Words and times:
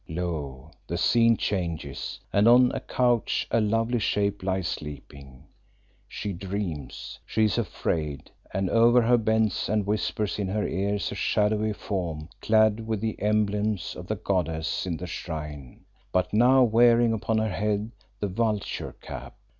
Lo! 0.09 0.71
the 0.87 0.97
scene 0.97 1.37
changes, 1.37 2.19
and 2.33 2.47
on 2.47 2.71
a 2.73 2.79
couch 2.79 3.47
a 3.51 3.61
lovely 3.61 3.99
shape 3.99 4.41
lies 4.41 4.67
sleeping. 4.67 5.43
She 6.07 6.33
dreams; 6.33 7.19
she 7.23 7.43
is 7.43 7.59
afraid; 7.59 8.31
and 8.51 8.67
over 8.67 8.99
her 9.03 9.19
bends 9.19 9.69
and 9.69 9.85
whispers 9.85 10.39
in 10.39 10.47
her 10.47 10.67
ear 10.67 10.95
a 10.95 10.97
shadowy 10.97 11.73
form 11.73 12.29
clad 12.41 12.87
with 12.87 12.99
the 12.99 13.15
emblems 13.21 13.95
of 13.95 14.07
the 14.07 14.15
goddess 14.15 14.87
in 14.87 14.97
the 14.97 15.05
shrine, 15.05 15.81
but 16.11 16.33
now 16.33 16.63
wearing 16.63 17.13
upon 17.13 17.37
her 17.37 17.49
head 17.51 17.91
the 18.19 18.27
vulture 18.27 18.95
cap. 19.01 19.35